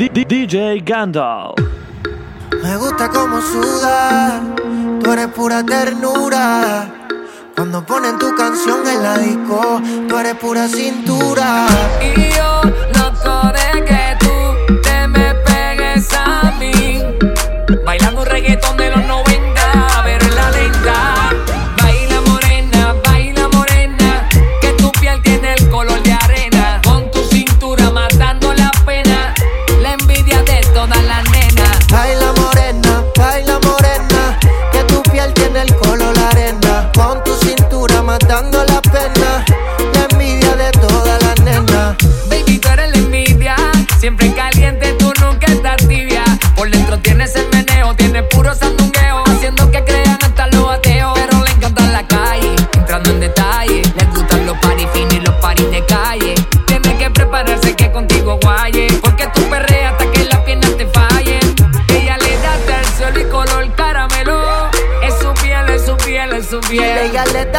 [0.00, 1.56] D D DJ Gandalf.
[2.62, 4.40] Me gusta como sudas,
[5.04, 6.88] tú eres pura ternura.
[7.54, 11.66] Cuando ponen tu canción en la disco, tú eres pura cintura.
[12.00, 12.62] Y yo
[12.94, 17.02] loco de que tú te me pegues a mí,
[17.84, 18.89] bailando reggaetón de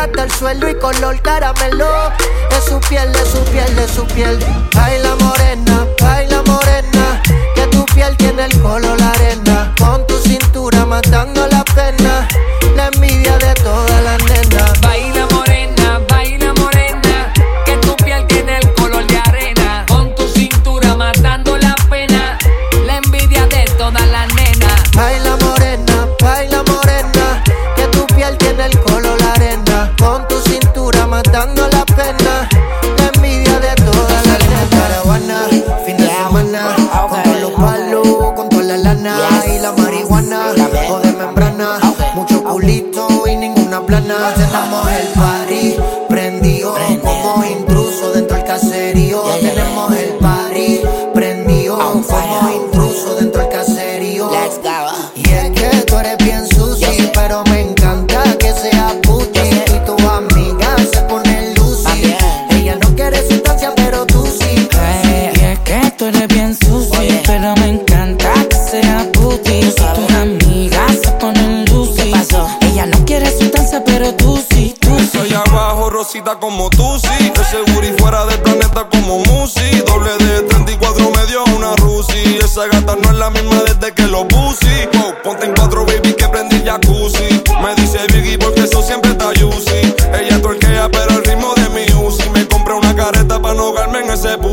[0.02, 1.88] hasta el suelo y color caramelo.
[2.52, 4.40] Es su piel, es su piel, es su piel.
[4.74, 7.22] Baila morena, baila morena,
[7.56, 9.31] que tu piel tiene el color arena.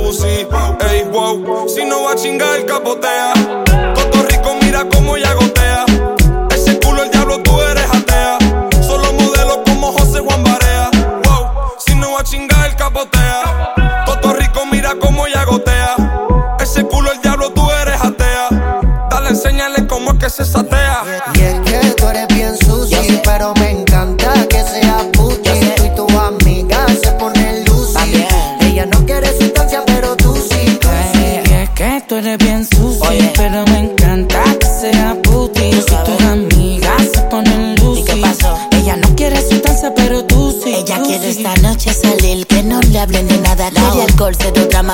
[0.09, 0.47] jacuzzi.
[0.91, 3.68] Ey, wow, si no va a chingar, capotea.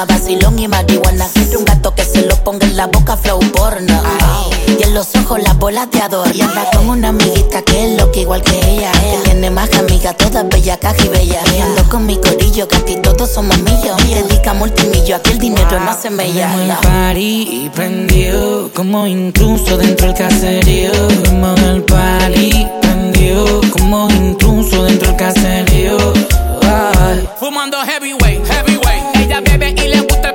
[0.04, 1.28] vacilón y marihuana.
[1.32, 4.02] Quiero un gato que se lo ponga en la boca, flow porno.
[4.78, 6.32] Y en los ojos las bolas de adorno.
[6.34, 8.92] Y anda con una amiguita que es loca igual que ella.
[8.92, 11.40] Que tiene más que amiga, toda bella, caja y bella.
[11.56, 13.96] Y ando con mi corillo, que aquí todos somos millos.
[14.08, 16.80] Dedica multimillo, aquí el dinero no se me llama.
[16.82, 20.92] party y prendió, como intruso dentro del caserío.
[21.26, 25.96] Como el party prendió, como intruso dentro del caserío.
[27.38, 28.73] Fumando heavyweight, heavy
[29.34, 30.33] la bebe y le gusta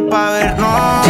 [0.00, 1.03] me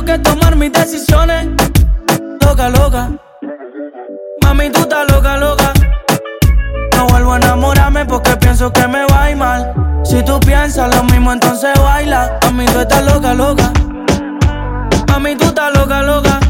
[0.00, 1.48] hora que tomar mis decisiones.
[2.40, 3.10] Loca, loca.
[4.42, 5.72] Mami, tú estás loca, loca.
[6.96, 9.72] No vuelvo a enamorarme porque pienso que me va a ir mal.
[10.04, 12.38] Si tú piensas lo mismo, entonces baila.
[12.44, 13.72] Mami, tú estás loca, loca.
[15.08, 16.40] Mami, tú estás loca, loca.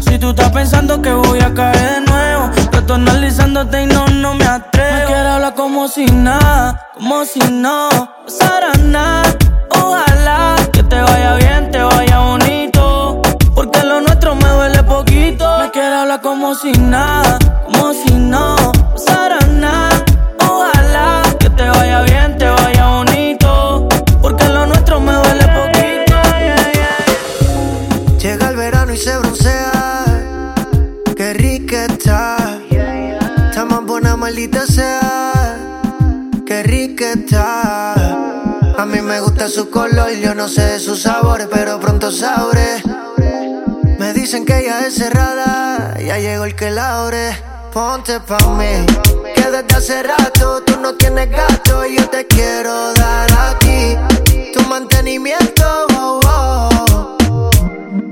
[0.00, 4.34] Si tú estás pensando que voy a caer de nuevo, te estoy y no, no
[4.34, 4.98] me atrevo.
[4.98, 7.88] Me quiero hablar como si nada, como si no
[8.24, 9.41] pasara nada.
[10.72, 13.20] Que te vaya bien, te vaya bonito.
[13.54, 15.58] Porque lo nuestro me duele poquito.
[15.58, 18.56] Me quiero hablar como si nada, como si no
[18.92, 20.04] pasara nada.
[20.40, 23.88] Ojalá que te vaya bien, te vaya bonito.
[24.20, 25.82] Porque lo nuestro me duele poquito.
[28.18, 30.54] Llega el verano y se broncea.
[31.16, 32.36] Qué rica está.
[33.48, 35.56] Está más buena, maldita sea.
[36.46, 38.01] Qué rica está.
[38.82, 42.82] A mí me gusta su color, yo no sé de su sabor, pero pronto sabré.
[43.96, 47.30] Me dicen que ella es cerrada, ya llegó el que la abre.
[47.72, 48.84] Ponte pa' mí,
[49.36, 53.96] que desde hace rato tú no tienes gato y yo te quiero dar a ti
[54.52, 55.86] tu mantenimiento.
[55.94, 57.50] oh, oh.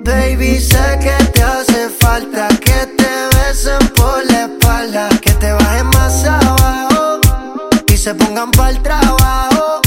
[0.04, 5.88] Baby, sé que te hace falta que te besen por la espalda, que te bajen
[5.88, 7.18] más abajo
[7.88, 9.80] y se pongan pa'l trabajo.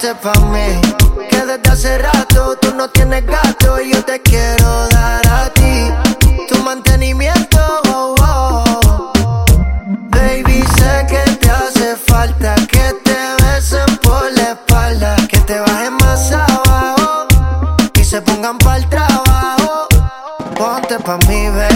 [0.00, 0.80] Pa' mí,
[1.28, 5.92] que desde hace rato tú no tienes gato y yo te quiero dar a ti
[6.48, 7.58] tu mantenimiento.
[7.86, 9.12] oh, oh.
[10.08, 15.92] Baby, sé que te hace falta que te besen por la espalda, que te bajen
[15.96, 17.26] más abajo
[17.92, 19.86] y se pongan pa'l trabajo.
[20.56, 21.69] Ponte pa' mí, baby,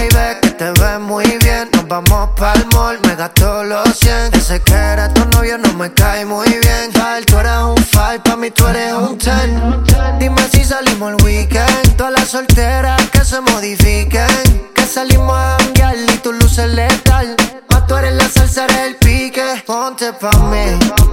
[19.75, 21.04] Ponte pa' mí,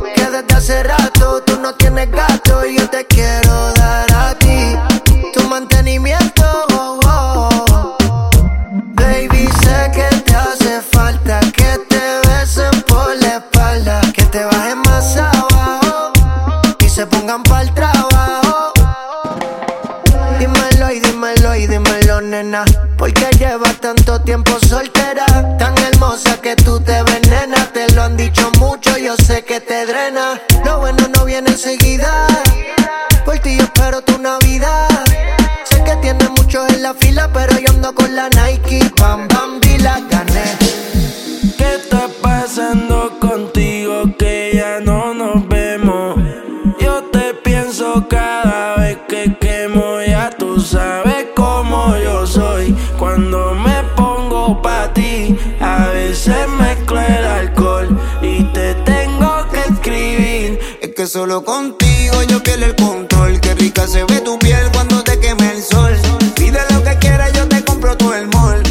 [48.07, 52.75] cada vez que quemo, ya tú sabes cómo yo soy.
[52.97, 60.59] Cuando me pongo pa' ti, a veces mezclo el alcohol y te tengo que escribir.
[60.81, 63.39] Es que solo contigo yo pierdo el control.
[63.39, 65.93] Qué rica se ve tu piel cuando te queme el sol.
[66.35, 68.29] Pide lo que quieras, yo te compro todo el.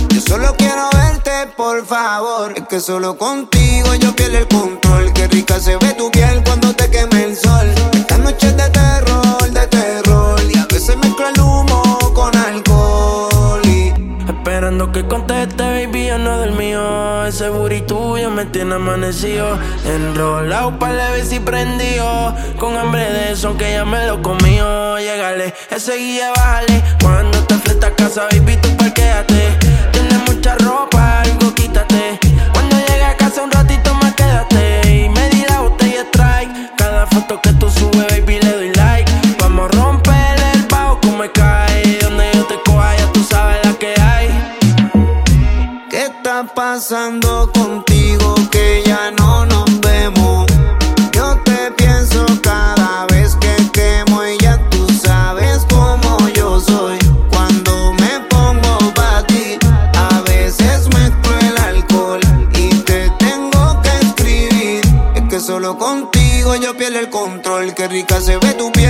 [0.09, 2.53] Yo solo quiero verte, por favor.
[2.57, 5.13] Es que solo contigo yo pierdo el control.
[5.13, 7.80] Qué rica se ve tu piel cuando te queme el sol.
[14.81, 17.27] Esperando que conteste, baby, yo no del mío.
[17.27, 19.59] Ese booty tuyo me tiene amanecido.
[19.85, 22.35] Enrolado para la y prendido.
[22.59, 24.99] Con hambre de eso, que ya me lo comió.
[24.99, 26.83] Llegale, ese guía, bájale.
[27.03, 29.59] Cuando te fletas a casa, baby, tú parquéate.
[29.93, 32.19] Tienes mucha ropa, algo quítate.
[32.55, 34.95] Cuando llegue a casa, un ratito más quédate.
[34.95, 36.75] Y me di la botella strike.
[36.79, 37.50] Cada foto que
[46.91, 50.45] pasando contigo que ya no nos vemos?
[51.13, 56.99] Yo te pienso cada vez que quemo y ya tú sabes cómo yo soy.
[57.31, 59.57] Cuando me pongo pa' ti,
[59.95, 62.21] a veces mezclo el alcohol
[62.55, 64.81] y te tengo que escribir.
[65.15, 67.73] Es que solo contigo yo pierdo el control.
[67.73, 68.90] Qué rica se ve tu piel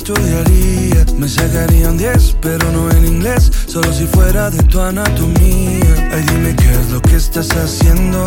[0.00, 1.04] estudiaría.
[1.18, 6.08] Me sacarían 10, pero no en inglés, solo si fuera de tu anatomía.
[6.12, 8.24] Ay, dime qué es lo que estás haciendo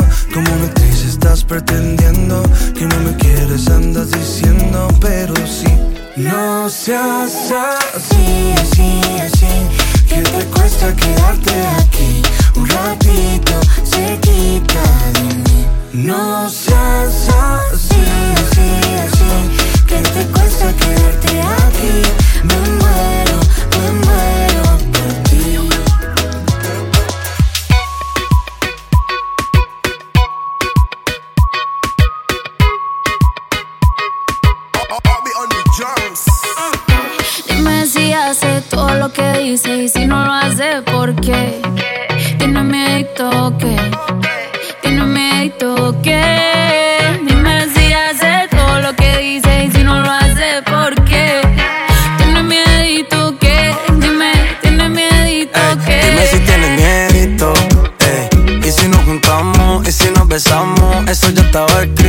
[38.96, 41.62] lo que dice y si no lo hace, ¿por qué?
[42.38, 43.76] Tiene miedo que,
[44.82, 46.22] tiene miedo que.
[47.28, 51.42] Dime si hace todo lo que dice y si no lo hace, ¿por qué?
[52.18, 56.00] Tiene miedo que, dime, tiene miedo que.
[56.00, 57.54] Ey, dime si tiene miedo,
[58.00, 58.30] eh.
[58.68, 62.03] Y si nos juntamos y si nos besamos, eso ya estaba aquí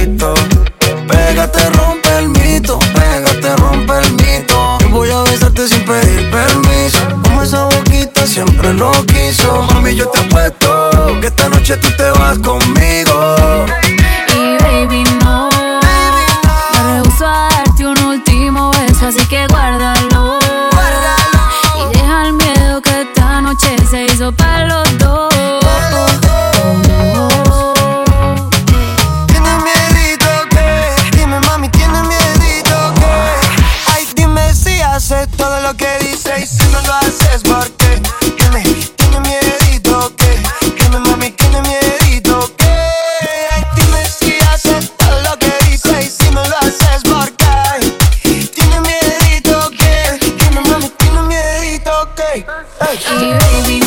[52.43, 52.47] hey,
[52.81, 53.84] hey.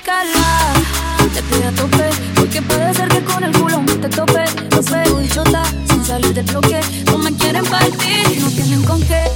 [0.00, 0.72] explicarla.
[1.34, 4.44] Te pido a tope, porque puede ser que con el culo me te tope.
[4.70, 9.30] No sé, chota, sin salir del bloque, no me quieren partir, no tienen con qué.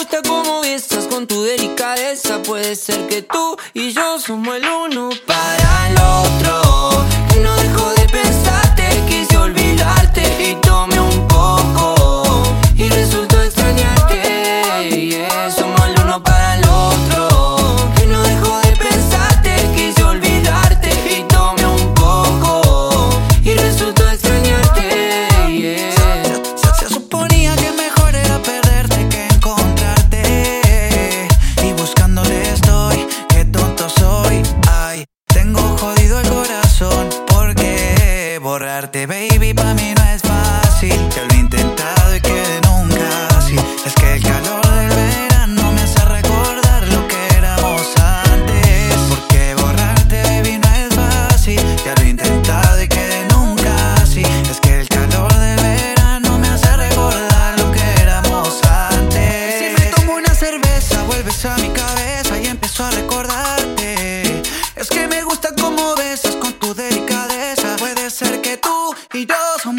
[0.00, 2.42] Gusta cómo besas con tu delicadeza.
[2.42, 5.59] Puede ser que tú y yo somos el uno para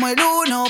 [0.02, 0.64] yo somos el uno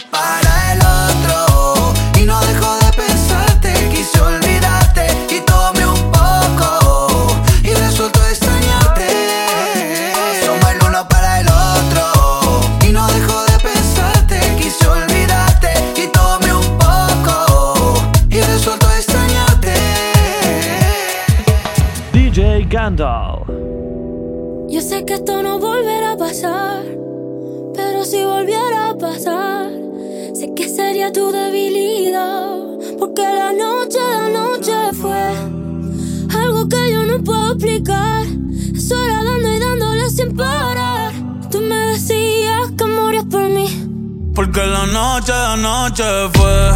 [45.22, 46.04] noche de noche
[46.34, 46.72] fue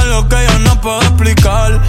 [0.00, 1.80] algo que yo no puedo explicar.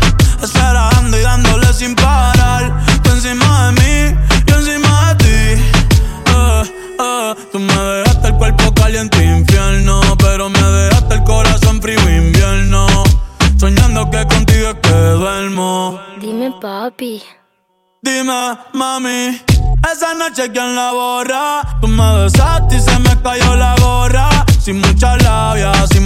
[0.44, 2.72] Estar dando y dándole sin parar.
[3.02, 5.64] Tú encima de mí, yo encima de ti.
[6.36, 6.64] Eh,
[7.00, 12.86] eh, tú me dejaste el cuerpo caliente infierno, pero me dejaste el corazón frío invierno.
[13.58, 16.00] Soñando que contigo es que duermo.
[16.22, 17.24] Dime, papi.
[18.02, 19.42] Dime, mami,
[19.92, 21.62] esa noche quién la borra.
[21.82, 23.76] Tú me besaste y se me cayó la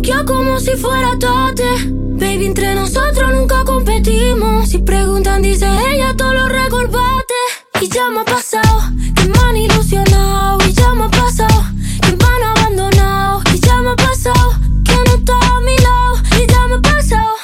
[0.00, 1.64] Como si fuera tate.
[1.90, 4.68] Baby, entre nosotros nunca competimos.
[4.68, 7.34] Si preguntan, dice ella, todo lo recorbaste.
[7.80, 8.80] Y ya me ha pasado
[9.14, 10.58] que me han ilusionado.
[10.66, 11.64] Y ya me ha pasado
[12.00, 13.42] que me han abandonado.
[13.52, 16.16] Y ya me ha pasado que no está a mi lado.
[16.40, 17.34] Y ya me ha pasado.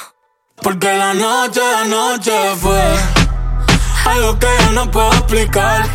[0.63, 2.83] Porque la noche de noche fue
[4.07, 5.87] algo que yo no puedo explicar.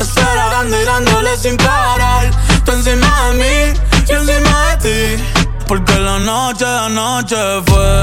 [0.00, 2.30] Estar dando y dándole sin parar.
[2.64, 5.35] Tú encima de mí, yo encima de ti.
[5.66, 8.02] Porque la noche de noche fue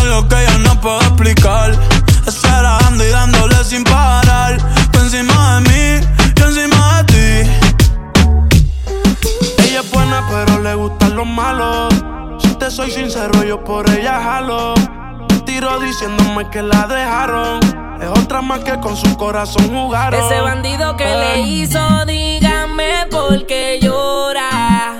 [0.00, 1.70] algo que yo no puedo explicar.
[2.26, 4.58] Estar dando y dándole sin parar.
[4.90, 7.50] Tú encima de mí, yo encima de ti.
[9.64, 11.94] Ella es buena, pero le gustan los malos.
[12.42, 14.74] Si te soy sincero, yo por ella jalo.
[15.46, 17.60] Tiro diciéndome que la dejaron.
[18.00, 20.24] Es otra más que con su corazón jugaron.
[20.24, 21.62] Ese bandido que le Ay.
[21.62, 24.99] hizo, dígame por qué llora.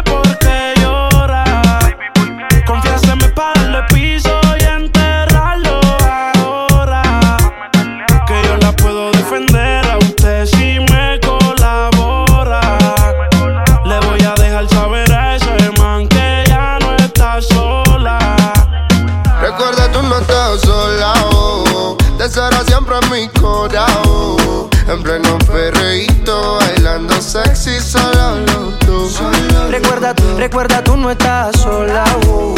[25.71, 29.21] perreíto, bailando sexy, solo los dos.
[29.69, 32.55] Recuerda, recuerda, tú no estás sola, oh.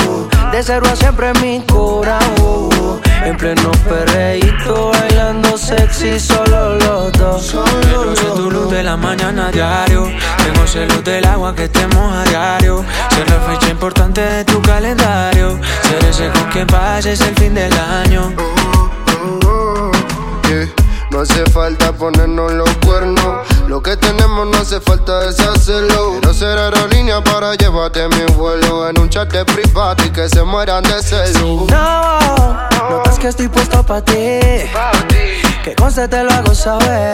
[0.52, 3.02] De cero a siempre en mi corazón.
[3.26, 7.56] En pleno perreíto, bailando sexy, solo los dos.
[8.15, 10.12] Sé tu luz de la mañana a diario.
[10.38, 12.84] Tengo celos del agua que te moja a diario.
[13.10, 15.60] Ser la fecha importante de tu calendario.
[15.82, 18.34] Ser ese con quien pases el fin del año.
[20.49, 20.82] Yeah.
[21.13, 23.47] No hace falta ponernos los cuernos.
[23.67, 26.13] Lo que tenemos no hace falta deshacerlo.
[26.13, 30.41] Quiero ser aerolínea para llevarte mi vuelo en un chat de privado y que se
[30.41, 31.67] mueran de celo.
[31.69, 34.39] No, notas que estoy puesto para ti.
[35.63, 37.13] Que conste te lo hago saber.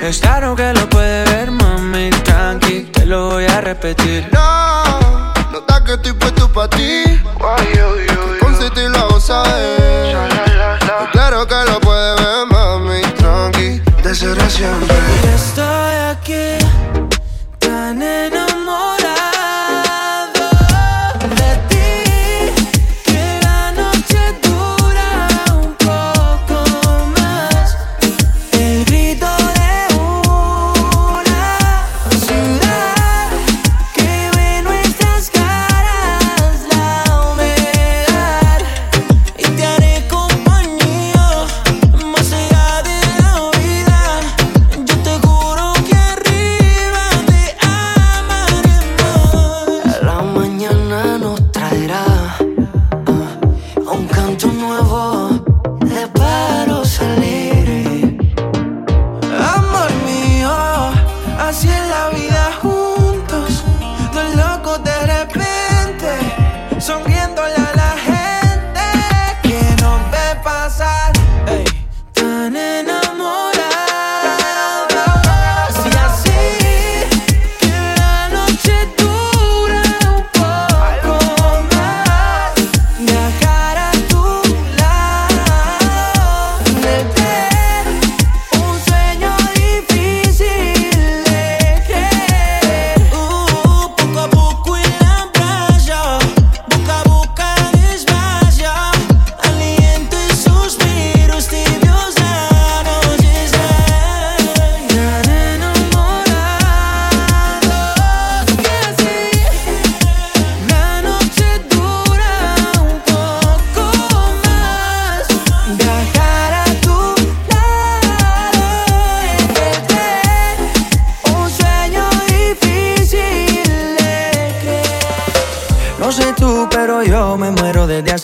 [0.00, 4.28] Es claro que lo puede ver, mami, tranqui, te lo voy a repetir.
[4.32, 4.84] No,
[5.50, 7.02] notas que estoy puesto para ti.
[7.02, 10.16] Que conste te lo hago saber.
[11.10, 12.46] Claro que lo puede ver,
[14.06, 14.14] mami, tranqui.
[14.14, 14.96] De ser a siempre.
[15.34, 17.15] Estoy aquí,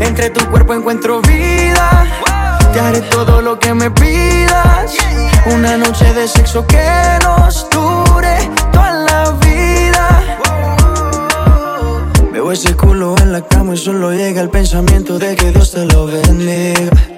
[0.00, 2.06] entre tu cuerpo encuentro vida.
[2.72, 4.96] Te haré todo lo que me pidas.
[5.46, 6.84] Una noche de sexo que
[7.22, 10.22] nos dure toda la vida.
[12.24, 15.72] Me Veo ese culo en la cama y solo llega el pensamiento de que Dios
[15.72, 17.17] te lo bendiga.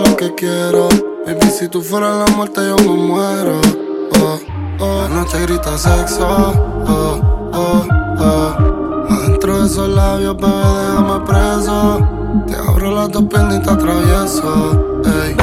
[0.00, 0.88] lo que quiero.
[1.26, 3.60] Baby, si tú fueras la muerte, yo me muero.
[4.20, 4.38] Oh,
[4.80, 5.02] oh.
[5.02, 6.26] La noche grita sexo.
[6.26, 7.86] Oh, oh,
[8.18, 9.04] oh.
[9.10, 12.08] Adentro de esos labios, bebé, déjame preso.
[12.46, 15.02] Te abro las dos piernas y te atravieso.
[15.04, 15.37] Ey.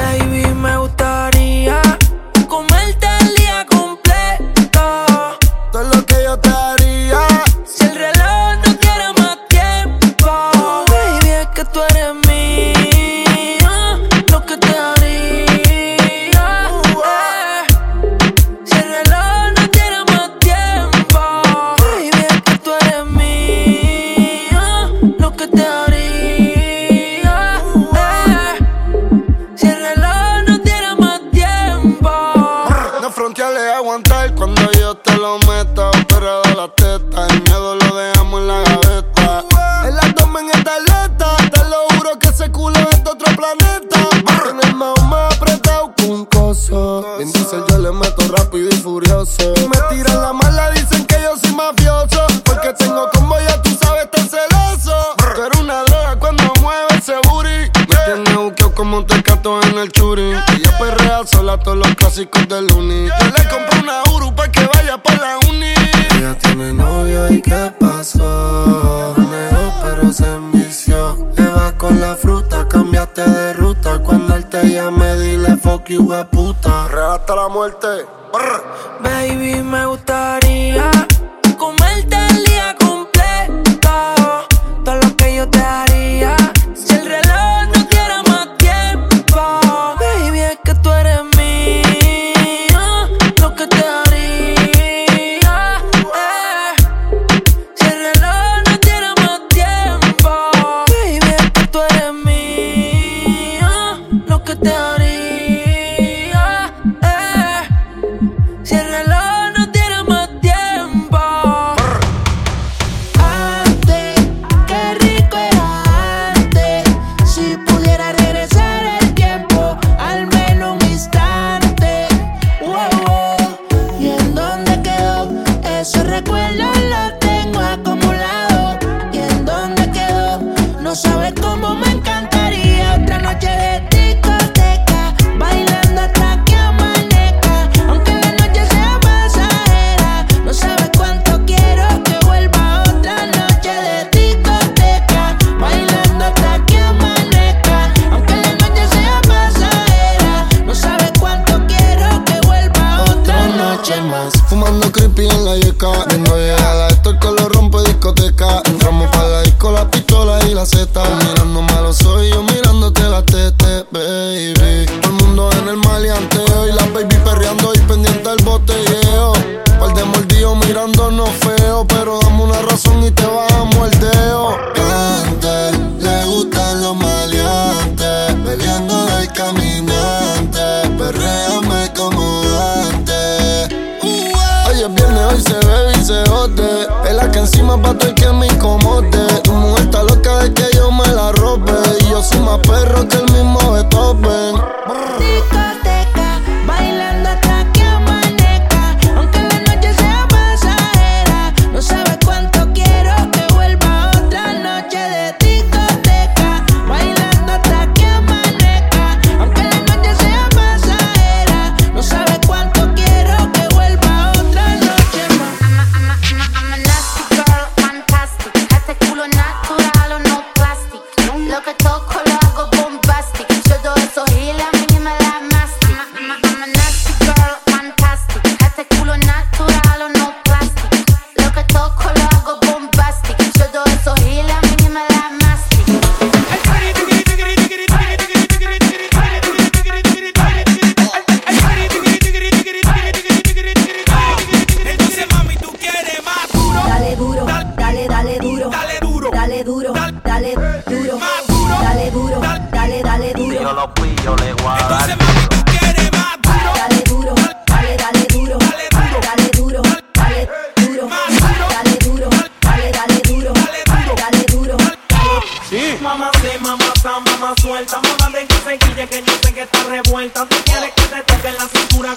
[77.65, 78.24] fuerte.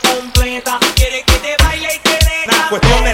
[0.00, 0.78] completa.
[0.94, 3.07] Quiere que te baile y que le nah, cuestión